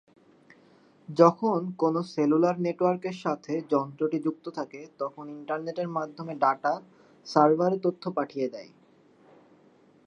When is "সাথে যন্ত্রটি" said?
3.15-4.17